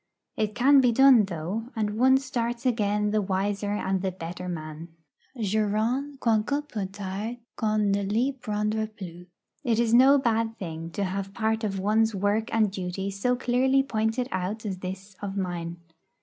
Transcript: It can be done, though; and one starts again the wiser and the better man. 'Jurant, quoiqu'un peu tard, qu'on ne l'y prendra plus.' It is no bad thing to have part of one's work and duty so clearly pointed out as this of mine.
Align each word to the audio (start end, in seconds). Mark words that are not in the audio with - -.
It 0.35 0.55
can 0.55 0.81
be 0.81 0.91
done, 0.91 1.25
though; 1.25 1.65
and 1.75 1.95
one 1.99 2.17
starts 2.17 2.65
again 2.65 3.11
the 3.11 3.21
wiser 3.21 3.69
and 3.69 4.01
the 4.01 4.11
better 4.11 4.49
man. 4.49 4.87
'Jurant, 5.39 6.19
quoiqu'un 6.19 6.67
peu 6.67 6.87
tard, 6.87 7.37
qu'on 7.55 7.91
ne 7.91 8.01
l'y 8.01 8.31
prendra 8.33 8.87
plus.' 8.87 9.27
It 9.63 9.77
is 9.79 9.93
no 9.93 10.17
bad 10.17 10.57
thing 10.57 10.89
to 10.93 11.03
have 11.03 11.35
part 11.35 11.63
of 11.63 11.79
one's 11.79 12.15
work 12.15 12.51
and 12.51 12.71
duty 12.71 13.11
so 13.11 13.35
clearly 13.35 13.83
pointed 13.83 14.27
out 14.31 14.65
as 14.65 14.79
this 14.79 15.15
of 15.21 15.37
mine. 15.37 15.77